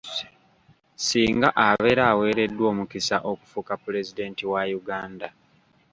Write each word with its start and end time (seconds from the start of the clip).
Singa 1.07 1.49
abeera 1.67 2.03
aweereddwa 2.11 2.63
omukisa 2.71 3.15
okufuuka 3.31 3.73
Pulezidenti 3.83 4.43
wa 4.51 4.61
Uganda. 4.79 5.27